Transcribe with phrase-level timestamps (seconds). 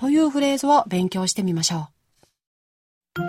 [0.00, 3.20] というフレーズを勉強してみましょう。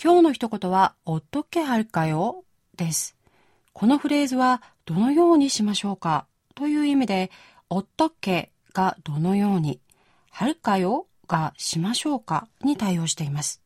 [0.00, 2.44] 今日の一言は、おっとけはるかよ
[2.76, 3.16] です。
[3.72, 7.32] このフレーズは、どのようにしましょうかという意味で、
[7.68, 9.80] おっとけがどのように、
[10.30, 13.61] はるかよがしましょうかに対応しています。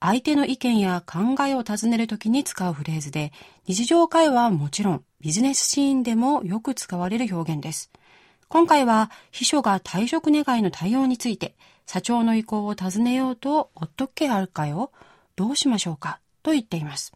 [0.00, 3.32] 相手の意見や考えを尋ねるときに使うフレーズで、
[3.66, 7.90] 日常会話はもちろん、ビジネスシーンでもよく使われる表現です。
[8.48, 11.56] 今回は、秘書が退職願の対応について、
[11.86, 14.92] 社長の意向を尋ねようと、おっとけあるかよ
[15.34, 17.12] どうしましょうかと言っています。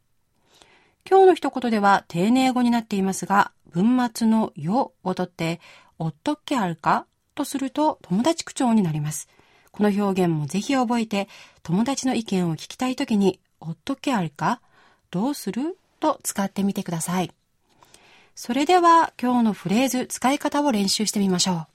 [1.08, 5.60] 今日の一言では丁寧語になっていますが、文末のよをとって、
[5.98, 9.28] おっとっけあるかとすると友達口調になります。
[9.72, 11.28] この表現もぜひ覚えて、
[11.62, 14.60] 友達の意見を聞きたいときに、おっとけあるか？
[15.10, 15.78] どうする？
[15.98, 17.30] と使ってみてください。
[18.34, 21.66] それでは今日のフレーズ使い方を練習してみましょう。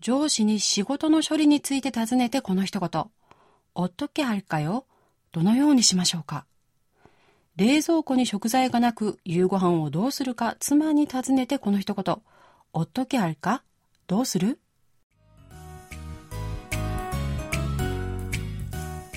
[0.00, 3.04] 上司に仕事の処理について尋ねてこの一言。
[3.74, 4.84] おっとけはるかよ？
[5.32, 6.44] どのようにしましょうか？
[7.56, 12.16] 冷蔵庫に食材がなく夕ご飯をどうするか妻に尋ねてこの一言。
[12.74, 13.62] おっとけあるか？
[14.06, 14.58] どうする？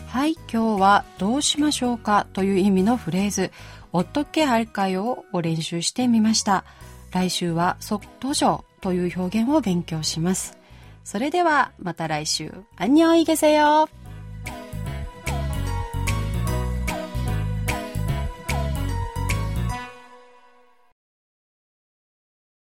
[0.07, 2.25] はい今日はどうしましょうか？
[2.33, 3.51] という意味のフレーズ
[3.91, 6.63] 「おっとけはるかよ」を練習してみました。
[7.11, 10.57] 来週は「即登場」という表現を勉強します。
[11.03, 12.53] それではまた来週。
[12.77, 13.89] アンニョンイゲセヨ